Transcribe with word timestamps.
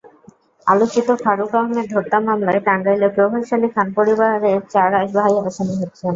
আলোচিত 0.67 1.07
ফারুক 1.23 1.51
আহমেদ 1.55 1.89
হত্যা 1.95 2.17
মামলায় 2.21 2.61
টাঙ্গাইলের 2.67 3.11
প্রভাবশালী 3.15 3.67
খান 3.75 3.87
পরিবারের 3.97 4.59
চার 4.73 4.89
ভাই 5.15 5.33
আসামি 5.41 5.75
হচ্ছেন। 5.81 6.09